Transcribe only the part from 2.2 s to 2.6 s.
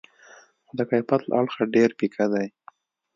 دي.